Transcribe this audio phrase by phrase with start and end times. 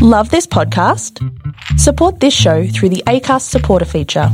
[0.00, 1.18] Love this podcast?
[1.76, 4.28] Support this show through the ACAST supporter feature.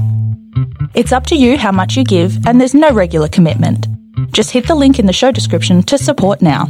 [0.92, 3.88] It's up to you how much you give, and there's no regular commitment.
[4.32, 6.68] Just hit the link in the show description to support now.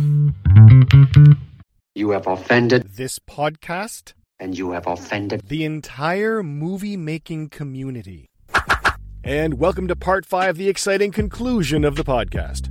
[1.96, 5.48] You have offended, this podcast, and you have offended.
[5.48, 8.30] the entire movie making community.
[9.24, 12.70] And welcome to part five, the exciting conclusion of the podcast.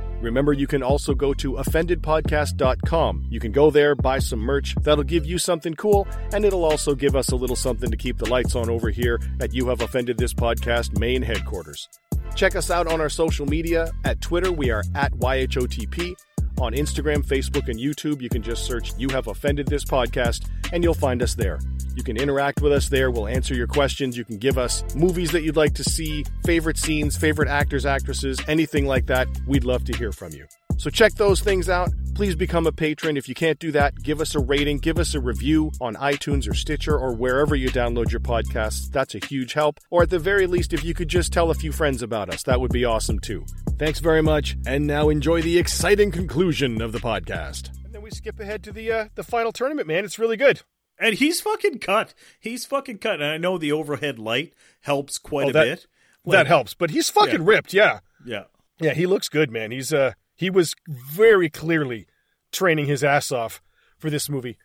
[0.21, 3.27] Remember, you can also go to offendedpodcast.com.
[3.29, 4.75] You can go there, buy some merch.
[4.81, 8.17] That'll give you something cool, and it'll also give us a little something to keep
[8.17, 11.89] the lights on over here at You Have Offended This Podcast main headquarters.
[12.35, 13.91] Check us out on our social media.
[14.05, 16.13] At Twitter, we are at YHOTP.
[16.59, 20.83] On Instagram, Facebook, and YouTube, you can just search You Have Offended This Podcast, and
[20.83, 21.59] you'll find us there.
[21.95, 23.11] You can interact with us there.
[23.11, 24.17] We'll answer your questions.
[24.17, 28.39] You can give us movies that you'd like to see, favorite scenes, favorite actors, actresses,
[28.47, 29.27] anything like that.
[29.47, 30.45] We'd love to hear from you.
[30.77, 31.89] So check those things out.
[32.15, 33.15] Please become a patron.
[33.15, 36.49] If you can't do that, give us a rating, give us a review on iTunes
[36.49, 38.89] or Stitcher or wherever you download your podcasts.
[38.91, 39.79] That's a huge help.
[39.91, 42.43] Or at the very least, if you could just tell a few friends about us,
[42.43, 43.45] that would be awesome too.
[43.77, 44.57] Thanks very much.
[44.65, 47.69] And now enjoy the exciting conclusion of the podcast.
[47.85, 50.03] And then we skip ahead to the uh, the final tournament, man.
[50.03, 50.61] It's really good.
[51.01, 52.13] And he's fucking cut.
[52.39, 53.15] He's fucking cut.
[53.15, 55.87] And I know the overhead light helps quite Oh, a that- bit.
[56.27, 56.73] that helps.
[56.75, 57.47] But he's fucking Yeah.
[57.49, 57.99] ripped, yeah.
[58.25, 58.43] Yeah.
[58.79, 59.71] Yeah, he looks good, man.
[59.71, 62.07] He's uh he was very clearly
[62.51, 63.61] training his ass off
[63.97, 64.57] for this movie.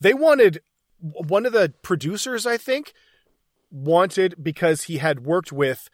[0.00, 0.60] They wanted
[1.00, 2.92] one of the producers, I think,
[3.70, 5.88] wanted because he had worked with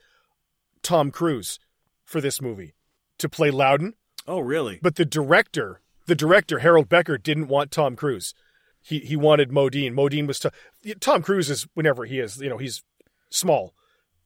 [0.83, 1.59] Tom Cruise
[2.05, 2.75] for this movie
[3.19, 3.95] to play Loudon,
[4.27, 4.79] Oh, really?
[4.83, 8.35] but the director, the director Harold Becker didn't want Tom Cruise.
[8.89, 9.93] He he wanted Modine.
[9.95, 12.83] Modine was t- Tom Cruise is whenever he is, you know, he's
[13.31, 13.75] small.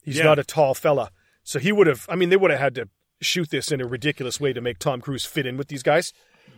[0.03, 0.25] He's Yeah.
[0.25, 1.11] not a tall fella.
[1.43, 2.89] So he would have I mean they would have had to
[3.21, 6.12] shoot this in a ridiculous way to make Tom Cruise fit in with these guys.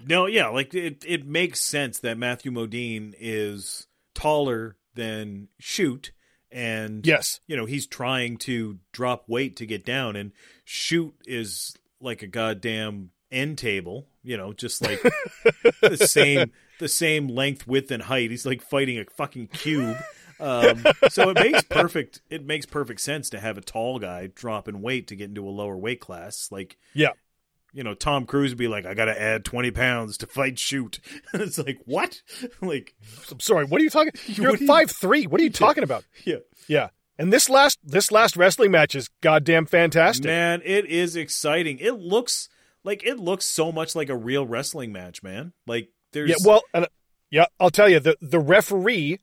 [0.07, 6.13] No, yeah, like it, it makes sense that Matthew Modine is taller than Shute,
[6.51, 7.41] and Yes.
[7.47, 10.33] you know he's trying to drop weight to get down, and
[10.65, 15.01] Shute is like a goddamn end table, you know, just like
[15.81, 18.31] the same the same length, width, and height.
[18.31, 19.97] He's like fighting a fucking cube.
[20.41, 24.67] Um, so it makes perfect it makes perfect sense to have a tall guy drop
[24.67, 26.49] in weight to get into a lower weight class.
[26.51, 27.11] Like Yeah.
[27.73, 30.59] you know, Tom Cruise would be like, I got to add 20 pounds to fight
[30.59, 30.99] Shute.
[31.35, 32.21] It's like, what?
[32.61, 32.95] like,
[33.31, 34.13] I'm sorry, what are you talking?
[34.27, 35.27] You're you- five three.
[35.29, 36.05] What are you talking about?
[36.25, 36.39] yeah.
[36.67, 36.89] Yeah.
[37.17, 40.25] And this last this last wrestling match is goddamn fantastic.
[40.25, 41.79] Man, it is exciting.
[41.79, 42.49] It looks
[42.85, 45.53] like it looks so much like a real wrestling match, man.
[45.67, 46.31] Like, there's.
[46.31, 46.89] Yeah, well, and, uh,
[47.31, 49.19] yeah, I'll tell you the the referee,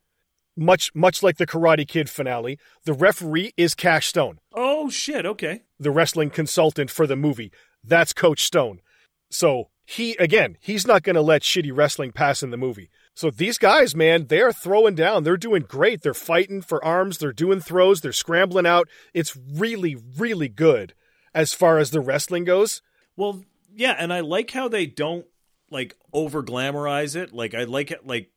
[0.58, 5.26] much much like the Karate Kid finale, the referee is Cash Stone, oh, shit.
[5.26, 5.62] Okay.
[5.80, 7.52] the wrestling consultant for the movie.
[7.84, 8.82] That's Coach Stone.
[9.30, 12.90] So he again, he's not going to let shitty wrestling pass in the movie.
[13.14, 15.24] So these guys, man, they're throwing down.
[15.24, 16.02] They're doing great.
[16.02, 17.18] They're fighting for arms.
[17.18, 18.02] They're doing throws.
[18.02, 18.88] They're scrambling out.
[19.14, 20.94] It's really, really good
[21.34, 22.82] as far as the wrestling goes.
[23.18, 23.44] Well,
[23.76, 23.96] yeah.
[23.98, 25.26] And I like how they don't,
[25.70, 27.34] like, over glamorize it.
[27.34, 28.30] Like, I like it, like,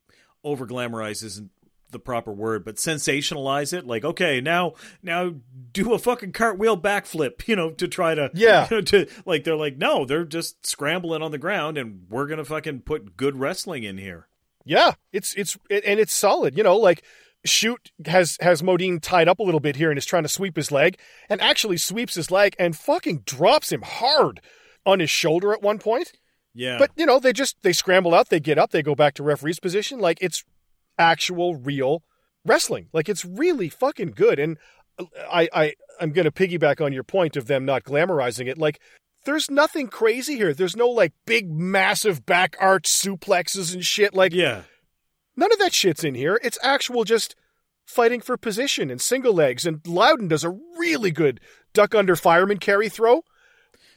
[0.43, 1.51] over glamorize isn't
[1.91, 3.87] the proper word, but sensationalize it.
[3.87, 5.35] Like, okay, now, now
[5.73, 8.67] do a fucking cartwheel backflip, you know, to try to, Yeah.
[8.71, 12.27] you know, to like, they're like, no, they're just scrambling on the ground, and we're
[12.27, 14.27] gonna fucking put good wrestling in here.
[14.65, 16.57] Yeah, it's it's it, and it's solid.
[16.57, 17.05] You know, like
[17.45, 20.57] Shute has has Modine tied up a little bit here and is trying to sweep
[20.57, 24.41] his leg, and actually sweeps his leg and fucking drops him hard
[24.87, 26.13] on his shoulder at one point.
[26.55, 29.15] Yeah, But you know, they just they scramble out, they get up, they go back
[29.15, 29.99] to referee's position.
[29.99, 30.45] Like it's
[30.99, 32.05] actual real
[32.45, 32.89] wrestling.
[32.93, 34.39] Like it's really fucking good.
[34.39, 34.59] And
[35.31, 38.57] I I I'm gonna piggyback on your point of them not glamorizing it.
[38.57, 38.81] Like
[39.25, 40.55] there's nothing crazy here.
[40.55, 44.15] There's no like big massive back arch suplexes and shit.
[44.15, 44.63] Like yeah,
[45.37, 46.39] None of that shit's in here.
[46.43, 47.35] It's actual just
[47.85, 49.67] fighting for position and single legs.
[49.67, 51.41] And Loudon does a really good
[51.73, 53.25] duck under fireman carry throw.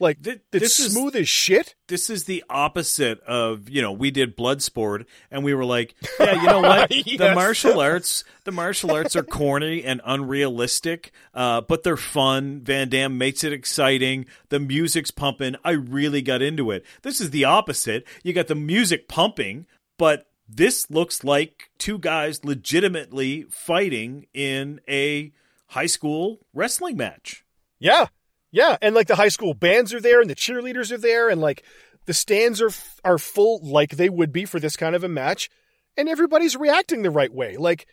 [0.00, 1.74] Like Th- it's this is- smooth as shit.
[1.88, 6.40] this is the opposite of you know we did Bloodsport and we were like, yeah,
[6.40, 6.90] you know what?
[7.18, 12.60] The martial arts, the martial arts are corny and unrealistic, uh, but they're fun.
[12.62, 14.26] Van Damme makes it exciting.
[14.50, 15.56] The music's pumping.
[15.64, 16.84] I really got into it.
[17.02, 18.06] This is the opposite.
[18.22, 19.66] You got the music pumping,
[19.98, 25.32] but this looks like two guys legitimately fighting in a
[25.68, 27.44] high school wrestling match.
[27.78, 28.06] Yeah.
[28.50, 28.76] Yeah.
[28.80, 31.62] And like the high school bands are there and the cheerleaders are there and like
[32.06, 32.70] The stands are
[33.04, 35.50] are full like they would be for this kind of a match,
[35.96, 37.56] and everybody's reacting the right way.
[37.58, 37.86] Like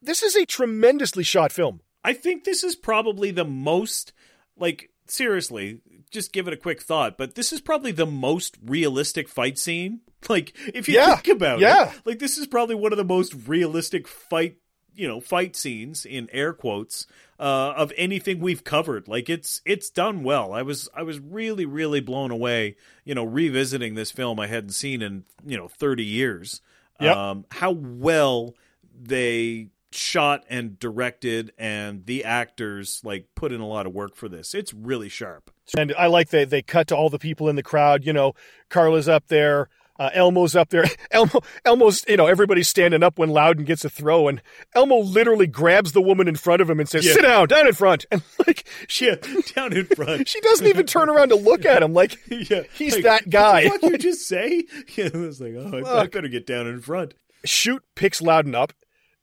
[0.00, 1.80] this is a tremendously shot film.
[2.04, 4.12] I think this is probably the most
[4.56, 5.80] like seriously,
[6.12, 10.00] just give it a quick thought, but this is probably the most realistic fight scene.
[10.28, 11.62] Like if you Yeah, think about it.
[11.62, 11.90] yeah.
[11.92, 14.56] it, like this is probably one of the most realistic fight,
[14.96, 17.06] you know, fight scenes in air quotes
[17.38, 19.08] uh, of anything we've covered.
[19.08, 20.52] Like it's it's done well.
[20.52, 24.70] I was I was really really blown away, you know, revisiting this film I hadn't
[24.70, 26.60] seen in, you know, 30 years.
[27.00, 27.16] Yep.
[27.16, 28.54] Um how well
[28.98, 34.28] they shot and directed and the actors like put in a lot of work for
[34.28, 34.54] this.
[34.54, 35.50] It's really sharp.
[35.76, 38.04] And I like they they cut to all the people in the crowd.
[38.04, 38.34] You know,
[38.70, 39.68] Carla's up there.
[39.98, 40.84] Uh, Elmo's up there.
[41.10, 44.42] Elmo, Elmo's, you know, everybody's standing up when Loudon gets a throw, and
[44.74, 47.14] Elmo literally grabs the woman in front of him and says, Yeah.
[47.14, 49.16] "Sit down, down in front." And like, she, Yeah,
[49.54, 50.28] down in front.
[50.28, 51.92] she doesn't even turn around to look at him.
[51.94, 53.66] Like, yeah, he's like, that guy.
[53.68, 54.64] What you just say?
[54.96, 56.12] Yeah, I was like, oh, I, I Look.
[56.12, 57.14] better get down in front.
[57.44, 58.72] Shute picks Loudon up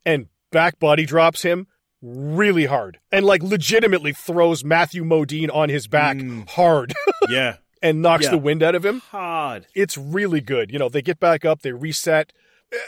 [0.05, 1.67] and back body drops him
[2.01, 6.17] really hard, and like legitimately throws Matthew Modine on his back
[6.49, 6.93] hard
[7.29, 8.31] Yeah, and knocks Yeah.
[8.31, 9.01] the wind out of him.
[9.11, 9.67] hard.
[9.75, 10.71] it's really good.
[10.71, 12.33] You know, they get back up, they reset.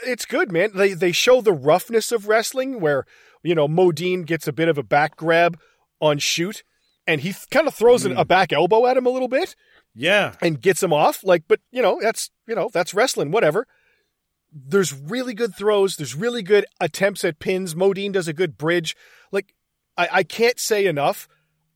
[0.04, 0.72] It's good, man.
[0.74, 3.04] They they show the roughness of wrestling where,
[3.44, 5.60] you know, Modine gets a bit of a back grab
[6.00, 6.64] on Shute
[7.06, 8.28] and he kind of throws an- a mm.
[8.28, 9.54] back elbow at him a little bit
[9.94, 13.68] Yeah, and gets him off like but, you know, that's, you know, that's wrestling, whatever.
[14.50, 17.74] There's really good throws, there's really good attempts at pins.
[17.74, 18.96] Modine does a good bridge.
[19.30, 19.54] Like
[19.96, 21.28] I, I can't say enough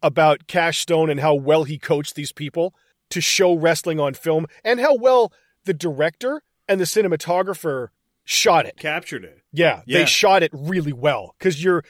[0.03, 2.75] about Cash Stone and how well he coached these people
[3.11, 5.33] to show wrestling on film and how well
[5.65, 7.89] the director and the cinematographer
[8.25, 8.77] shot it.
[8.79, 9.39] captured it.
[9.53, 9.99] Yeah, Yeah.
[10.01, 11.85] they shot it really well because you're.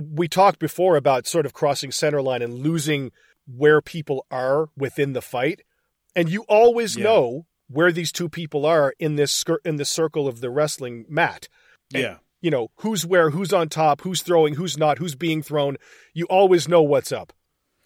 [0.00, 3.10] We talked before about sort of crossing center line and losing
[3.46, 5.62] where people are within the fight,
[6.14, 7.04] and you always Yeah.
[7.04, 11.48] know where these two people are in this in the circle of the wrestling mat.
[11.92, 15.42] And, Yeah, you know who's where, who's on top, who's throwing, who's not, who's being
[15.42, 15.76] thrown.
[16.14, 17.32] You always know what's up.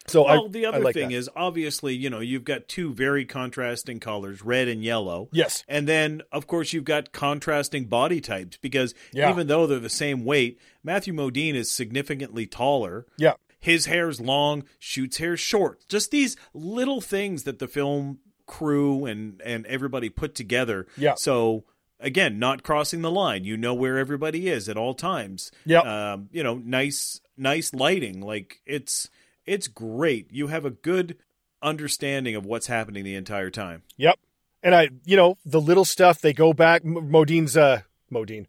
[0.07, 1.15] So Well, I, the other like thing that.
[1.15, 5.29] is obviously, you know, you've got two very contrasting colors, red and yellow.
[5.33, 9.31] yes, And then, of course, you've got contrasting body types because Yeah.
[9.31, 13.07] even though they're the same weight, Matthew Modine is significantly taller.
[13.17, 15.89] yeah, His hair's long, Shute's hair short.
[15.89, 20.87] Just these little things that the film crew and and everybody put together.
[20.99, 21.15] Yeah.
[21.15, 21.65] So
[21.99, 23.45] again, not crossing the line.
[23.45, 25.51] You know where everybody is at all times.
[25.65, 25.81] Yeah.
[26.13, 28.21] Um, you know, nice nice lighting.
[28.21, 29.09] Like it's
[29.47, 30.29] it's great.
[30.31, 31.17] You have a good
[31.63, 33.83] understanding of what's happening the entire time.
[33.97, 34.19] Yep.
[34.63, 36.85] And I, you know, the little stuff, they go back.
[36.85, 37.83] Modine's, uh,
[38.13, 38.47] Modine.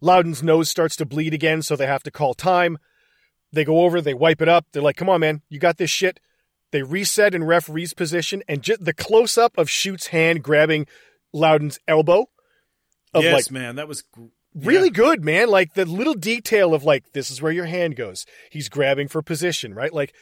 [0.00, 2.78] Loudon's nose starts to bleed again, so they have to call time.
[3.52, 4.66] They go over, they wipe it up.
[4.72, 6.18] They're like, come on, man, you got this shit.
[6.72, 10.86] They reset in referee's position, and just the close up of Shute's hand grabbing
[11.32, 12.30] Loudon's elbow.
[13.14, 14.02] Of yes, like, man, that was
[14.54, 14.94] really yeah.
[14.94, 15.48] good, man.
[15.48, 18.26] Like the little detail of like, this is where your hand goes.
[18.50, 19.92] He's grabbing for position, right?
[19.92, 20.14] Like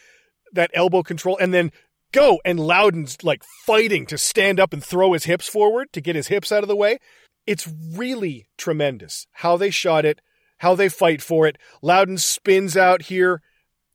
[0.52, 1.72] that elbow control, and then
[2.12, 2.40] go.
[2.44, 6.28] And Loudon's like fighting to stand up and throw his hips forward to get his
[6.28, 6.98] hips out of the way.
[7.46, 10.20] It's really tremendous how they shot it,
[10.58, 11.56] how they fight for it.
[11.82, 13.42] Loudon spins out here,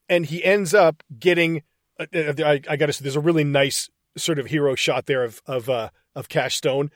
[0.09, 1.63] and he ends up getting.
[1.99, 5.05] Uh, uh, I, I got to say, there's a really nice sort of hero shot
[5.05, 6.89] there of of uh, of Cash Stone.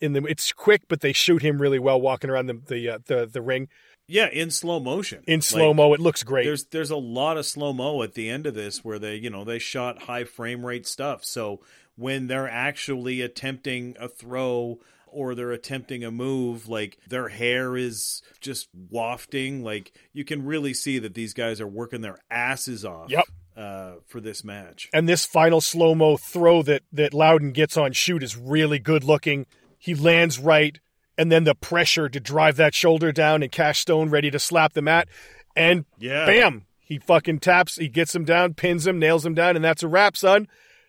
[0.00, 2.98] In the, it's quick, but they shoot him really well walking around the the uh,
[3.06, 3.68] the, the ring
[4.06, 5.22] Yeah, in slow motion.
[5.26, 5.94] in slow mo.
[5.94, 6.44] it looks great.
[6.44, 9.30] There's there's a lot of slow mo at the end of this where they you
[9.30, 11.24] know they shot high frame rate stuff.
[11.24, 11.60] So
[11.96, 18.20] when they're actually attempting a throw or they're attempting a move, like their hair is
[18.42, 19.62] just wafting.
[19.64, 23.10] Like you can really see that these guys are working their asses off.
[23.10, 23.24] Yep.
[23.56, 24.90] Uh, for this match.
[24.92, 29.02] and this final slow mo throw that that Loudon gets on Shute is really good
[29.02, 29.46] looking.
[29.86, 30.80] He lands right,
[31.16, 34.72] and then the pressure to drive that shoulder down, and Cash Stone ready to slap
[34.72, 35.06] the mat,
[35.54, 36.26] and Yeah.
[36.26, 39.84] bam, he fucking taps, he gets him down, pins him, nails him down, and that's
[39.84, 40.48] a wrap, son.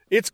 [0.09, 0.31] It's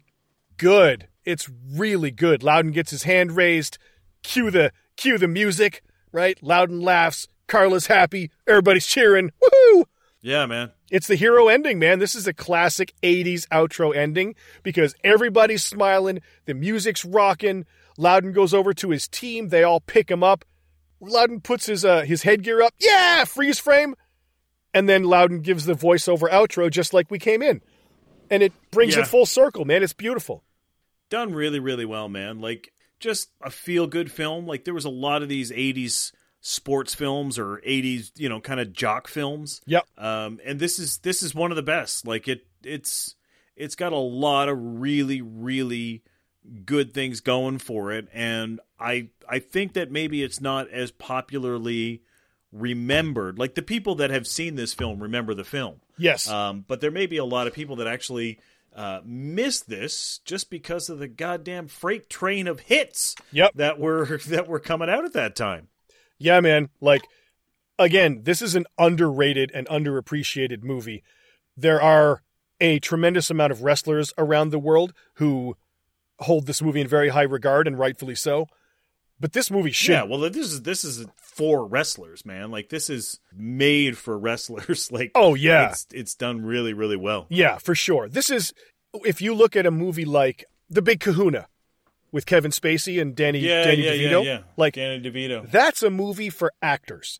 [0.56, 1.10] good.
[1.26, 2.42] It's really good.
[2.42, 3.78] Loudon gets his hand raised.
[4.24, 6.42] Cue the cue the music, right?
[6.42, 7.28] Loudon laughs.
[7.50, 8.32] Carla's happy.
[8.48, 9.30] Everybody's cheering.
[9.44, 9.84] Woohoo!
[10.22, 10.72] Yeah, man.
[10.90, 12.00] It's the hero ending, man.
[12.00, 17.66] This is a classic 80s outro ending because everybody's smiling, the music's rocking.
[17.98, 20.46] Loudon goes over to his team, they all pick him up.
[21.00, 22.74] Loudon puts his uh, his headgear up.
[22.80, 23.96] Yeah, freeze frame.
[24.74, 27.62] And then Loudon gives the voiceover outro just like we came in.
[28.30, 29.02] And it brings Yeah.
[29.02, 29.84] it full circle, man.
[29.84, 30.44] It's beautiful.
[31.10, 34.90] done really really well man like just a feel good film like there was a
[34.90, 39.86] lot of these 80s sports films or 80s you know kind of jock films Yep.
[40.00, 43.16] um and this is this is one of the best like it it's
[43.56, 46.02] it's got a lot of really really
[46.66, 52.02] good things going for it, and I I think that maybe it's not as popularly
[52.52, 53.40] remembered.
[53.40, 56.30] Like the people that have seen this film remember the film, Yes.
[56.30, 58.40] um, but there may be a lot of people that actually
[58.76, 63.54] uh, miss this just because of the goddamn freight train of hits Yep.
[63.56, 65.68] that were that were coming out at that time.
[66.20, 66.70] Yeah, man.
[66.80, 67.04] Like,
[67.80, 71.04] again, this is an underrated and underappreciated movie.
[71.58, 72.22] There are
[72.62, 75.58] a tremendous amount of wrestlers around the world who
[76.20, 78.48] hold this movie in very high regard, and rightfully so.
[79.20, 79.92] But this movie should.
[79.94, 82.52] Yeah, well, this is this is for wrestlers, man.
[82.52, 84.92] Like this is made for wrestlers.
[84.92, 85.70] like, Oh, yeah.
[85.70, 87.28] it's it's done really, really well.
[87.30, 88.10] Yeah, for sure.
[88.10, 88.54] This is,
[89.06, 91.48] if you look at a movie like The Big Kahuna
[92.12, 94.40] with Kevin Spacey and Danny, Yeah, Danny yeah, DeVito, yeah, yeah.
[94.58, 95.50] like, Danny DeVito.
[95.50, 97.20] that's a movie for actors.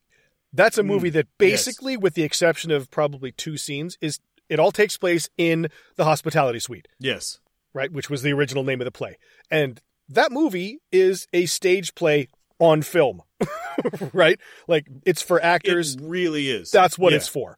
[0.52, 1.52] That's a movie that Mm, yes.
[1.66, 4.20] basically, with the exception of probably two scenes, is
[4.50, 6.88] it all takes place in the hospitality suite.
[7.00, 7.40] Yes,
[7.74, 9.18] right, which was the original name of the play.
[9.52, 12.28] And that movie is a stage play
[12.60, 13.22] on film,
[14.14, 14.40] right?
[14.68, 15.96] Like it's for actors.
[15.96, 16.72] it really is.
[16.72, 17.18] That's what Yeah.
[17.18, 17.58] it's for.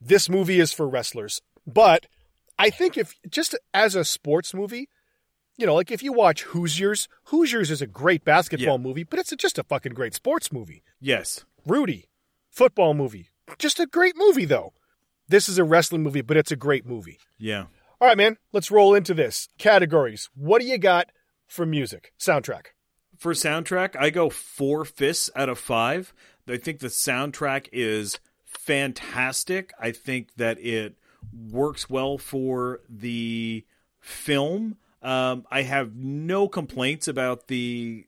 [0.00, 1.40] This movie is for wrestlers.
[1.66, 2.06] But
[2.58, 4.88] I think if just as a sports movie,
[5.56, 8.82] you know, like if you watch Hoosiers, Hoosiers is a great basketball Yeah.
[8.84, 10.82] movie, but it's just a fucking great sports movie.
[11.00, 12.08] Yes, Rudy,
[12.50, 13.28] football movie.
[13.58, 14.72] Just a great movie though.
[15.28, 17.18] This is a wrestling movie, but it's a great movie.
[17.38, 17.66] yeah.
[18.02, 19.48] All right, man, let's roll into this.
[19.58, 20.28] Categories.
[20.34, 21.12] What do you got
[21.46, 22.12] for music?
[22.18, 22.72] Soundtrack.
[23.16, 26.12] For soundtrack, I go four fists out of five.
[26.48, 29.72] I think the soundtrack is fantastic.
[29.80, 30.96] I think that it
[31.32, 33.64] works well for the
[34.00, 34.78] film.
[35.00, 38.04] Um, I have no complaints about the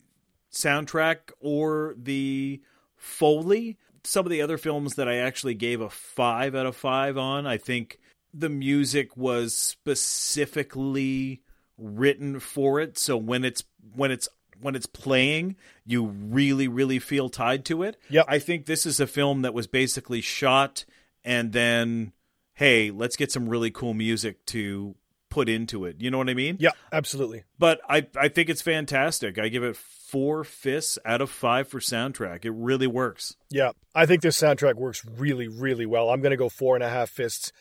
[0.52, 2.60] soundtrack or the
[2.96, 3.78] Foley.
[4.02, 7.46] Some of the other films that I actually gave a five out of five on,
[7.46, 8.00] I think
[8.34, 11.42] the music was specifically
[11.78, 12.98] written for it.
[12.98, 13.64] So when it's
[13.94, 14.28] when it's
[14.60, 17.96] when it's playing, you really really feel tied to it.
[18.10, 18.26] Yep.
[18.28, 20.84] I think this is a film that was basically shot
[21.24, 22.12] and then
[22.54, 24.94] hey, let's get some really cool music to
[25.28, 25.96] put into it.
[26.00, 26.56] You know what I mean?
[26.60, 27.44] Yeah, absolutely.
[27.58, 29.38] But I I think it's fantastic.
[29.38, 32.44] I give it four fists out of five for soundtrack.
[32.44, 33.36] It really works.
[33.50, 36.10] Yeah, I think this soundtrack works really, really well.
[36.10, 37.52] I'm going to go four and a half fists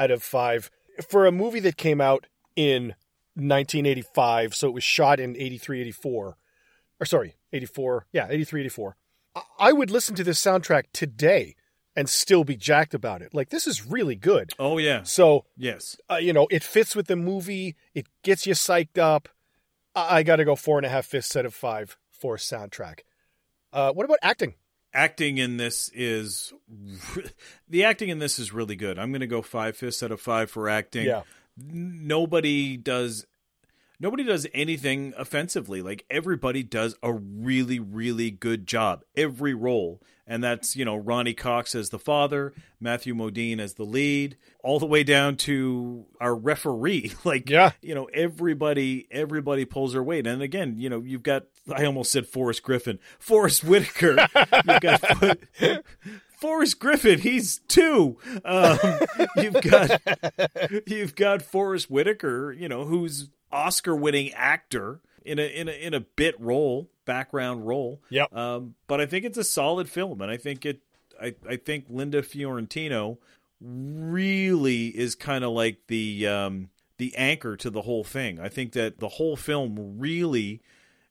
[0.00, 0.70] out of five.
[1.08, 2.26] For a movie that came out
[2.56, 2.94] in
[3.36, 6.36] 1985, so it was shot in 83, 84,
[6.98, 8.96] or sorry, 84, yeah, 83, 84.
[9.58, 11.54] I- would listen to this soundtrack today
[11.94, 13.32] and still be jacked about it.
[13.34, 14.52] Like, this is really good.
[14.58, 15.02] Oh yeah.
[15.04, 15.96] So, Yes.
[16.10, 17.76] uh, you know, it fits with the movie.
[17.94, 19.28] It gets you psyched up.
[19.94, 23.00] I, I got to go four and a half fists out of five for soundtrack.
[23.72, 24.54] Uh, what about acting?
[24.92, 26.52] Acting in this is
[27.68, 28.98] the acting in this is really good.
[28.98, 31.06] I'm going to go five fists out of five for acting.
[31.06, 31.22] Yeah.
[31.56, 33.26] Nobody does.
[34.00, 35.82] Nobody does anything offensively.
[35.82, 39.02] Like everybody does a really, really good job.
[39.14, 43.84] Every role, and that's you know Ronny Cox as the father, Matthew Modine as the
[43.84, 47.12] lead, all the way down to our referee.
[47.24, 47.72] Like Yeah.
[47.82, 50.26] you know everybody, everybody pulls their weight.
[50.26, 54.16] And again, you know you've got I almost said Forrest Griffin, Forest Whitaker.
[54.66, 55.02] you've got
[56.38, 58.16] Forrest Griffin, he's two.
[58.46, 58.78] Um,
[59.36, 60.00] you've got
[60.86, 66.00] you've got Forest Whitaker, you know, who's Oscar-winning actor in a in a in a
[66.00, 68.00] bit role, background role.
[68.10, 68.34] Yep.
[68.34, 70.80] Um, but I think it's a solid film, and I think it.
[71.20, 73.18] I, I think Linda Fiorentino
[73.60, 78.40] really is kind of like the um, the anchor to the whole thing.
[78.40, 80.60] I think that the whole film really,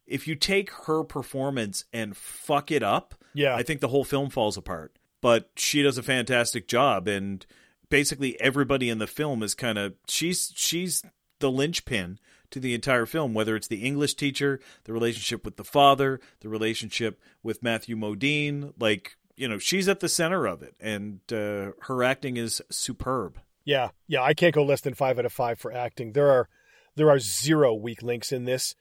[0.07, 3.55] if you take her performance and fuck it up, Yeah.
[3.55, 4.95] I think the whole film falls apart.
[5.21, 7.45] But she does a fantastic job, and
[7.89, 11.03] basically everybody in the film is kind of she's she's
[11.39, 12.19] the linchpin
[12.51, 13.33] to the entire film.
[13.33, 18.73] Whether it's the English teacher, the relationship with the father, the relationship with Matthew Modine,
[18.79, 23.39] like you know, she's at the center of it, and uh, her acting is superb.
[23.63, 26.11] Yeah, yeah, I can't go less than five out of five for acting.
[26.11, 26.49] There are
[26.95, 28.75] there are zero weak links in this,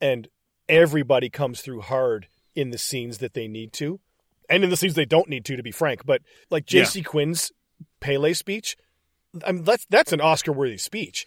[0.00, 0.28] and
[0.68, 3.98] everybody comes through hard in the scenes that they need to,
[4.48, 5.56] and in the scenes they don't need to.
[5.56, 7.02] To be frank, but like J.C.
[7.02, 7.50] Quinn's
[7.98, 8.76] Pele speech,
[9.44, 11.26] I mean, that's that's an Oscar worthy speech.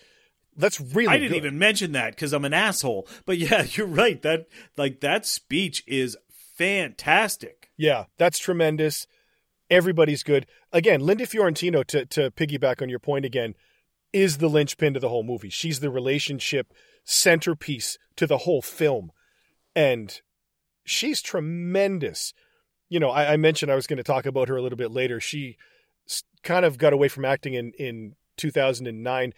[0.57, 1.07] That's really.
[1.07, 1.45] I didn't good.
[1.45, 3.07] even mention that because I'm an asshole.
[3.25, 4.21] But yeah, you're right.
[4.21, 6.17] That like that speech is
[6.57, 7.69] fantastic.
[7.77, 9.07] Yeah, that's tremendous.
[9.69, 10.47] Everybody's good.
[10.71, 13.53] Again, Linda Fiorentino, to, to piggyback on your point again,
[14.13, 15.49] is the linchpin to the whole movie.
[15.49, 16.73] She's the relationship
[17.03, 19.11] centerpiece to the whole film.
[19.75, 20.19] And
[20.85, 22.33] she's tremendous.
[22.89, 24.91] You know, I, I mentioned I was going to talk about her a little bit
[24.91, 25.19] later.
[25.19, 25.57] She
[26.43, 29.33] kind of got away from acting in, in 2009.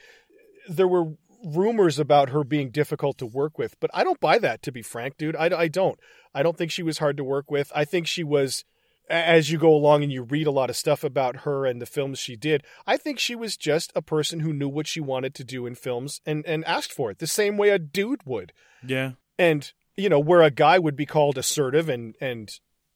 [0.68, 1.14] There were
[1.44, 4.82] rumors about her being difficult to work with, but I don't buy that, to be
[4.82, 5.36] frank, dude.
[5.36, 6.00] I, I don't.
[6.34, 7.72] I don't think she was hard to work with.
[7.74, 8.66] I think she was,
[9.10, 11.86] as you go along and you read a lot of stuff about her and the
[11.86, 15.34] films she did, I think she was just a person who knew what she wanted
[15.36, 18.52] to do in films and, and asked for it the same way a dude would.
[18.86, 19.12] Yeah.
[19.38, 22.52] And, you know, where a guy would be called assertive and, and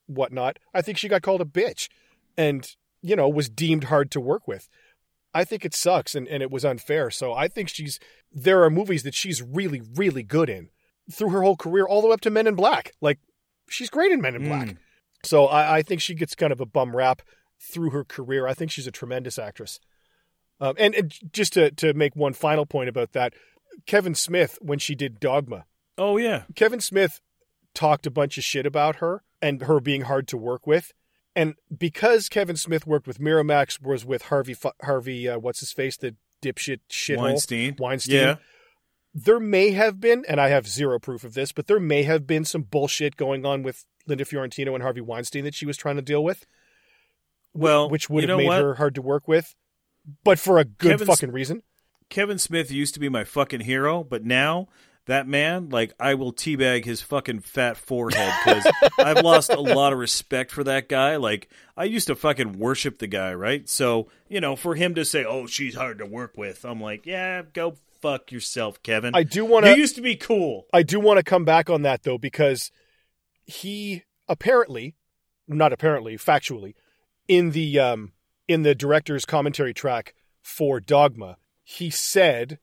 [0.07, 1.87] whatnot, I think she got called a bitch
[2.37, 2.69] and,
[3.01, 4.67] you know, was deemed hard to work with.
[5.33, 7.09] I think it sucks and, and it was unfair.
[7.09, 7.99] So I think she's,
[8.31, 10.69] there are movies that she's really, really good in
[11.11, 12.93] through her whole career, all the way up to Men in Black.
[13.01, 13.19] Like,
[13.69, 14.67] she's great in Men in Black.
[14.67, 14.77] Mm.
[15.23, 17.21] So I, I think she gets kind of a bum rap
[17.59, 18.47] through her career.
[18.47, 19.79] I think she's a tremendous actress.
[20.59, 23.33] Um, and, and just to, to make one final point about that,
[23.85, 25.65] Kevin Smith, when she did Dogma,
[25.97, 26.43] Oh yeah.
[26.55, 27.21] Kevin Smith
[27.73, 30.93] talked a bunch of shit about her and her being hard to work with.
[31.35, 35.97] And because Kevin Smith worked with Miramax, was with Harvey, Harvey, uh, what's his face,
[35.97, 37.75] the dipshit shithole Weinstein.
[37.79, 38.15] Weinstein.
[38.15, 38.35] Yeah.
[39.15, 42.25] There may have been, and I have zero proof of this, but there may have
[42.27, 45.95] been some bullshit going on with Linda Fiorentino and Harvey Weinstein that she was trying
[45.97, 46.45] to deal with,
[47.53, 48.61] Well, which would you have made what?
[48.61, 49.55] her hard to work with,
[50.23, 51.63] but for a good Kevin's- fucking reason.
[52.09, 54.67] Kevin Smith used to be my fucking hero, but now
[55.05, 58.65] that man, like, I will teabag his fucking fat forehead because
[58.99, 61.17] I've lost a lot of respect for that guy.
[61.17, 63.67] Like, I used to fucking worship the guy, right?
[63.67, 67.05] So, you know, for him to say, "Oh, she's hard to work with," I'm like,
[67.05, 69.79] "Yeah, go fuck yourself, Kevin." I do want You to.
[69.79, 70.67] used to be cool.
[70.71, 72.71] I do want to come back on that though because
[73.45, 74.95] he apparently,
[75.47, 76.75] not apparently, factually,
[77.27, 78.13] in the um
[78.47, 82.59] in the director's commentary track for Dogma, he said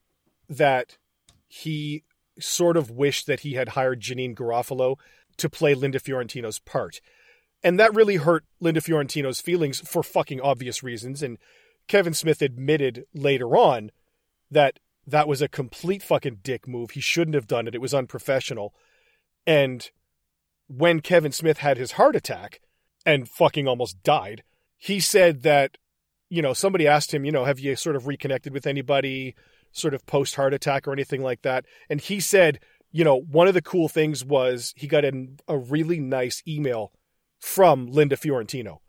[0.49, 0.97] that
[1.49, 2.05] he
[2.43, 4.97] sort of wished that he had hired Janeane Garofalo
[5.37, 7.01] to play Linda Fiorentino's part.
[7.63, 11.23] And that really hurt Linda Fiorentino's feelings for fucking obvious reasons.
[11.23, 11.39] And
[11.89, 13.91] Kevin Smith admitted later on
[14.51, 16.93] that that was a complete fucking dick move.
[16.93, 17.75] He shouldn't have done it.
[17.75, 18.75] It was unprofessional.
[19.47, 19.91] And
[20.69, 22.61] when Kevin Smith had his heart attack
[23.05, 24.43] and fucking almost died,
[24.77, 25.77] he said that,
[26.29, 29.35] you know, somebody asked him, you know, have you sort of reconnected with anybody
[29.73, 31.65] sort of post heart attack or anything like that?
[31.89, 32.61] And he said,
[32.93, 36.93] you know, one of the cool things was he got an, a really nice email
[37.39, 38.81] from Linda Fiorentino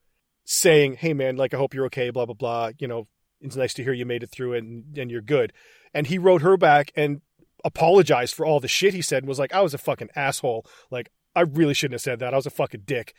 [0.43, 2.71] saying, hey, man, like, I hope you're okay, blah, blah, blah.
[2.79, 3.07] You know,
[3.39, 5.53] it's nice to hear you made it through and, and you're good.
[5.93, 7.21] And he wrote her back and
[7.63, 10.65] apologized for all the shit he said and was like, I was a fucking asshole.
[10.89, 12.33] Like, I really shouldn't have said that.
[12.33, 13.13] I was a fucking dick.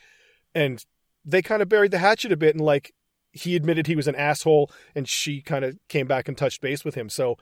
[0.53, 0.83] And
[1.25, 2.93] they kind of buried the hatchet a bit and like
[3.33, 6.85] he admitted he was an asshole and she kind of came back and touched base
[6.85, 7.09] with him.
[7.09, 7.37] So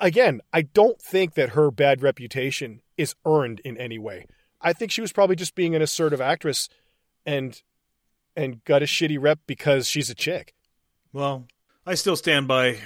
[0.00, 4.26] again, I don't think that her bad reputation is earned in any way.
[4.60, 6.68] I think she was probably just being an assertive actress
[7.24, 7.60] and
[8.34, 10.54] and got a shitty rep because she's a chick.
[11.12, 11.46] Well,
[11.86, 12.78] I still stand by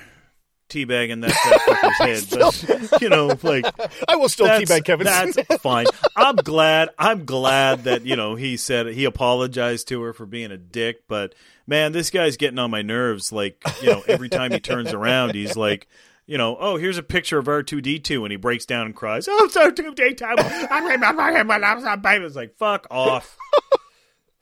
[0.71, 3.65] teabagging that fucker's head, but you know, like
[4.09, 5.87] I will still teabag Kevin That's fine.
[6.17, 6.91] I'm glad.
[6.99, 11.07] I'm glad that you know he said he apologized to her for being a dick.
[11.09, 11.35] But
[11.67, 13.33] man, this guy's getting on my nerves.
[13.33, 15.87] Like you know, every time he turns around, he's like.
[16.27, 19.47] You know, oh, here's a picture of R2D2, and he breaks down and cries, Oh,
[19.47, 20.69] it's R2D2.
[20.71, 22.25] I remember him when I was a baby.
[22.25, 23.37] It's like, fuck off.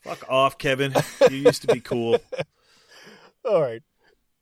[0.03, 0.93] fuck off, Kevin.
[1.31, 2.19] You used to be cool.
[3.43, 3.81] All right.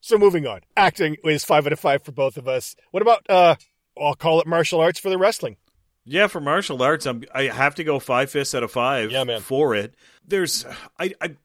[0.01, 0.61] So moving on.
[0.77, 2.77] Acting is five out of five for both of us.
[2.91, 3.57] What about uh
[4.01, 5.57] I'll call it martial arts for the wrestling.
[6.05, 9.11] Yeah, for martial arts, I'm I have to go five fists out of five.
[9.11, 9.41] Yeah, man.
[9.41, 9.95] For it,
[10.27, 10.65] there's
[10.99, 11.37] I I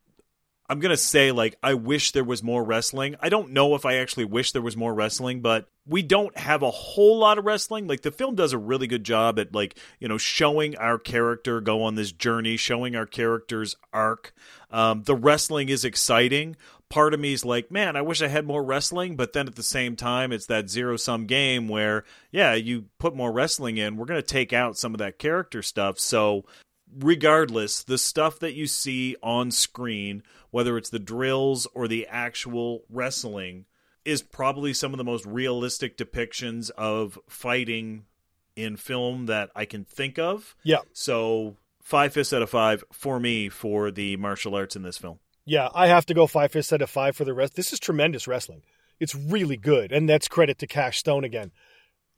[0.70, 3.16] I'm gonna say like I wish there was more wrestling.
[3.20, 6.62] I don't know if I actually wish there was more wrestling, but we don't have
[6.62, 7.88] a whole lot of wrestling.
[7.88, 11.60] Like the film does a really good job at like you know showing our character
[11.60, 14.32] go on this journey, showing our character's arc.
[14.70, 16.56] Um, the wrestling is exciting.
[16.92, 19.56] Part of me is like, man, I wish I had more wrestling, but then at
[19.56, 23.96] the same time, it's that zero sum game where, yeah, you put more wrestling in,
[23.96, 25.98] we're going to take out some of that character stuff.
[25.98, 26.44] So
[27.00, 32.84] regardless, the stuff that you see on screen, whether it's the drills or the actual
[32.90, 33.66] wrestling,
[34.04, 38.06] is probably some of the most realistic depictions of fighting
[38.56, 40.56] in film that I can think of.
[40.64, 40.80] Yeah.
[40.92, 45.20] So, five fists out of five for me for the martial arts in this film.
[45.46, 47.56] Yeah, I have to go five fists out of five for the rest.
[47.56, 48.62] This is tremendous wrestling.
[49.00, 51.52] It's really good, and that's credit to Cash Stone again,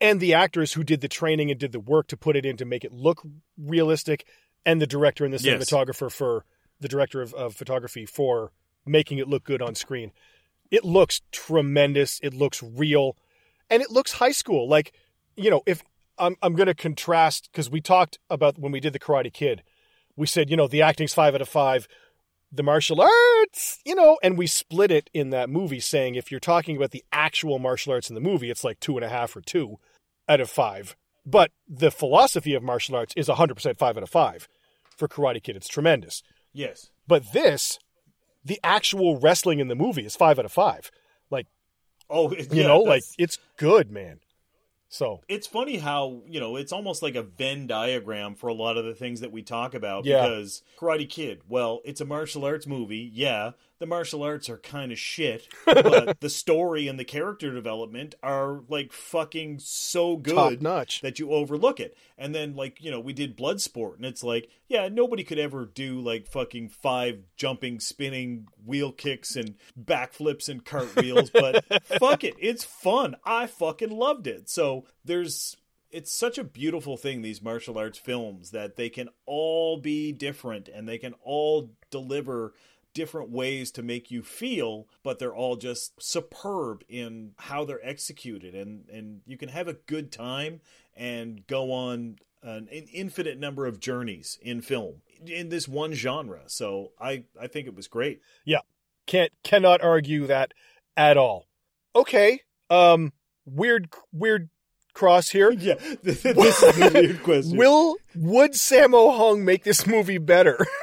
[0.02, 2.58] and the actors who did the training and did the work to put it in
[2.58, 3.22] to make it look
[3.58, 4.26] realistic,
[4.66, 5.64] and the director and the Yes.
[5.64, 6.46] cinematographer for
[6.82, 8.52] the director of, of photography for
[8.86, 10.12] making it look good on screen.
[10.72, 12.20] It looks tremendous.
[12.22, 13.16] It looks real,
[13.70, 14.68] and it looks high school.
[14.68, 14.92] Like
[15.38, 15.82] you know, if
[16.18, 19.64] I'm I'm going to contrast because we talked about when we did the Karate Kid,
[20.18, 21.88] we said you know the acting's five out of five
[22.56, 26.39] the martial arts, you know, and we split it in that movie saying if you're
[26.39, 29.36] talking about the actual martial arts in the movie, it's like two and a half
[29.36, 29.80] or two.
[30.30, 34.48] out of five, but the philosophy of martial arts is 100% five out of five.
[34.96, 36.22] For Karate Kid, it's tremendous.
[36.54, 36.92] Yes.
[37.08, 37.78] But this,
[38.46, 40.92] the actual wrestling in the movie is five out of five.
[41.30, 41.48] Like,
[42.10, 44.20] Oh, it- you yeah, know, like it's good, man.
[44.94, 48.78] So, it's funny how you know it's almost like a Venn diagram for a lot
[48.78, 50.06] of the things that we talk about.
[50.06, 50.22] Yeah.
[50.22, 53.10] Because Karate Kid, well, it's a martial arts movie.
[53.12, 53.54] Yeah,
[53.84, 58.62] the martial arts are kind of shit, but the story and the character development are
[58.70, 61.02] like fucking so good top notch.
[61.02, 61.98] that you overlook it.
[62.18, 65.66] And then like, you know, we did Bloodsport and it's like, yeah, nobody could ever
[65.66, 71.66] do like fucking five jumping, spinning wheel kicks and backflips and cartwheels, but
[72.00, 73.18] fuck it, it's fun.
[73.26, 74.50] I fucking loved it.
[74.50, 75.58] So there's
[75.91, 80.67] it's such a beautiful thing these martial arts films that they can all be different
[80.67, 82.54] and they can all deliver
[82.93, 88.54] different ways to make you feel but they're all just superb in how they're executed
[88.54, 90.62] and and you can have a good time
[90.96, 96.41] and go on an, an infinite number of journeys in film in this one genre
[96.48, 98.60] so i i think it was great Yeah.
[99.06, 100.54] Can't cannot argue that
[100.96, 101.48] at all.
[101.93, 102.39] Okay.
[102.69, 103.12] Um
[103.46, 104.50] weird weird
[104.94, 105.52] cross here.
[105.58, 110.66] yeah this is the weird question Will would Sammo Hung make this movie better?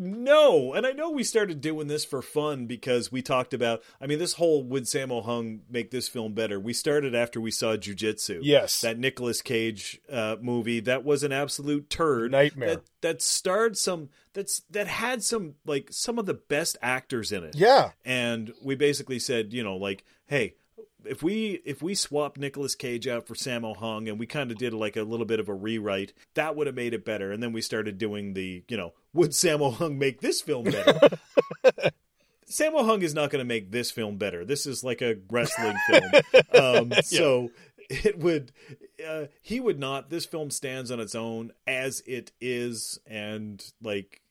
[0.00, 3.82] No, and I know we started doing this for fun because we talked about.
[4.00, 6.60] I mean, this whole would Sammo Hung make this film better?
[6.60, 8.38] We started after we saw Jiu Jitsu.
[8.44, 8.80] Yes.
[8.82, 12.76] that Nicolas Cage uh, movie that was an absolute turd Nightmare.
[12.76, 17.42] That, that starred some that's that had some like some of the best actors in
[17.42, 17.56] it.
[17.56, 17.90] yeah.
[18.04, 20.54] and we basically said, you know, like, hey,
[21.08, 24.58] if we if we swapped Nicolas Cage out for Sammo Hung and we kind of
[24.58, 27.32] did like a little bit of a rewrite, that would have made it better.
[27.32, 30.98] And then we started doing the, you know, would Sammo Hung make this film better?
[32.50, 34.44] Sammo Hung is not going to make this film better.
[34.44, 36.22] This is like a wrestling film.
[36.54, 37.50] Um, So
[37.90, 38.52] it would,
[39.06, 40.10] uh, he would not.
[40.10, 44.22] This film stands on its own as it is, and like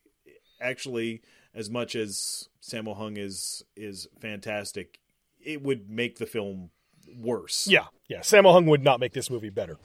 [0.60, 1.22] actually,
[1.54, 5.00] as much as Sammo Hung is is fantastic,
[5.48, 6.70] it would make the film
[7.16, 7.66] worse.
[7.66, 7.86] Yeah.
[8.06, 8.18] Yeah.
[8.18, 9.78] Sammo Hung would not make this movie better.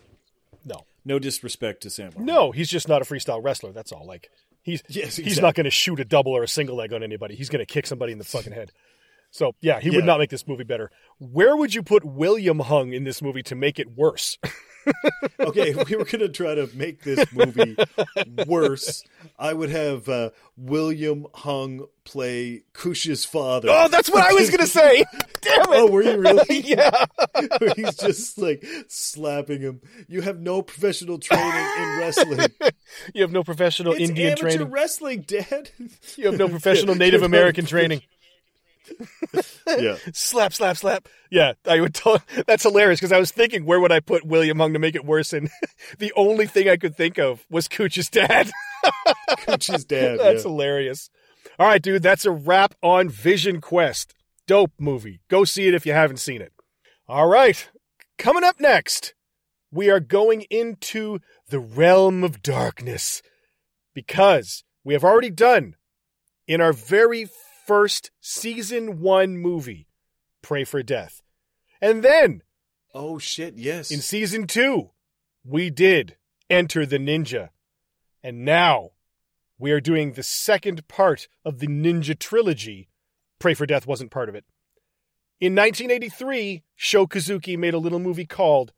[0.65, 0.85] No.
[1.05, 2.15] No disrespect to Sammo.
[2.15, 2.25] Hung.
[2.25, 3.71] No, he's just not a freestyle wrestler.
[3.71, 4.05] That's all.
[4.05, 4.29] Like
[4.61, 7.35] he's Yes, he's not going to shoot a double or a single leg on anybody.
[7.35, 8.71] He's going to kick somebody in the fucking head.
[9.31, 10.91] So yeah, he would not make this movie better.
[11.17, 14.37] Where would you put William Hung in this movie to make it worse?
[15.39, 17.75] okay, if we were going to try to make this movie
[18.47, 19.03] worse,
[19.37, 23.69] I would have uh, William Hung play Kush's father.
[23.71, 25.05] oh, that's what I was going to say.
[25.41, 25.67] Damn it.
[25.69, 26.59] Oh, were you really?
[26.65, 27.05] yeah.
[27.75, 29.81] He's just like slapping him.
[30.07, 32.47] You have no professional training in wrestling.
[33.13, 34.71] You have no professional It's Indian amateur training.
[34.71, 35.69] wrestling, Dad.
[36.15, 38.01] You have no professional Native American training.
[39.67, 39.97] Yeah.
[40.13, 41.07] Slap, slap, slap.
[41.31, 41.93] Yeah, I would.
[41.93, 44.95] Tell, that's hilarious because I was thinking, where would I put William Hung to make
[44.95, 45.33] it worse?
[45.33, 45.49] And
[45.99, 48.51] the only thing I could think of was Cooch's dad.
[49.39, 50.19] Kush's dad.
[50.19, 50.49] That's yeah.
[50.49, 51.09] hilarious.
[51.57, 54.13] All right, dude, that's a wrap on Vision Quest.
[54.47, 55.21] Dope movie.
[55.29, 56.51] Go see it if you haven't seen it.
[57.07, 57.69] All right,
[58.17, 59.13] coming up next,
[59.71, 61.19] we are going into
[61.49, 63.21] the realm of darkness
[63.93, 65.75] because we have already done
[66.47, 67.27] in our very
[67.65, 69.87] first season one movie,
[70.41, 71.21] Pray for Death.
[71.81, 72.43] And then
[72.93, 73.55] Oh shit!
[73.57, 73.91] Yes.
[73.91, 74.91] in season two,
[75.43, 76.17] we did
[76.49, 77.49] Enter the Ninja.
[78.21, 78.91] And now
[79.57, 82.89] we are doing the second part of the Ninja trilogy.
[83.39, 84.45] Pray for Death wasn't part of it.
[85.39, 88.71] In 1983, Sho Kosugi made a little movie called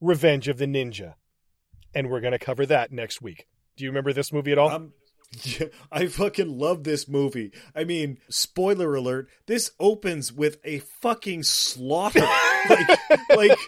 [0.00, 1.14] Revenge of the Ninja.
[1.94, 3.46] And we're going to cover that next week.
[3.76, 4.70] Do you remember this movie at all?
[4.70, 4.92] Um,
[5.92, 7.52] I fucking love this movie.
[7.74, 12.26] I mean, spoiler alert: this opens with a fucking slaughter.
[12.68, 12.98] like,
[13.36, 13.58] like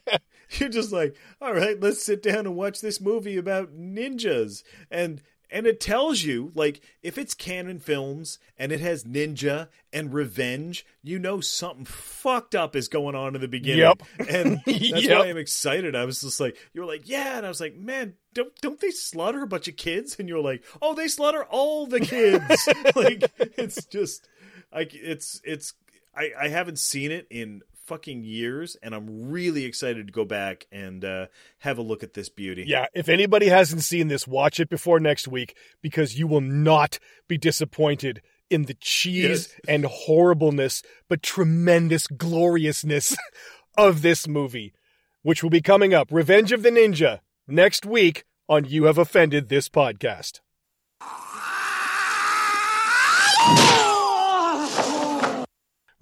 [0.52, 5.22] you're just like, all right, let's sit down and watch this movie about ninjas, and
[5.52, 10.84] and it tells you like if it's Cannon Films and it has ninja and revenge,
[11.02, 13.80] you know something fucked up is going on in the beginning.
[13.80, 14.02] Yep.
[14.28, 15.18] and that's Yep.
[15.18, 15.94] why I'm excited.
[15.94, 18.80] I was just like, you were like, yeah, and I was like, man, don't don't
[18.80, 20.16] they slaughter a bunch of kids?
[20.18, 22.68] And you're like, oh, they slaughter all the kids.
[22.96, 24.28] like it's just,
[24.74, 25.74] like it's it's.
[26.14, 27.62] I I haven't seen it in
[27.92, 31.26] fucking years, and I'm really excited to go back and uh,
[31.58, 32.64] have a look at this beauty.
[32.66, 36.98] Yeah, if anybody hasn't seen this, watch it before next week because you will not
[37.28, 39.60] be disappointed in the cheese Yes.
[39.68, 43.14] and horribleness, but tremendous gloriousness
[43.76, 44.72] of this movie,
[45.20, 49.50] which will be coming up Revenge of the Ninja next week on You Have Offended
[49.50, 50.40] This Podcast.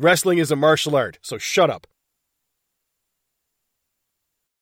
[0.03, 1.87] Wrestling is a martial art, so shut up.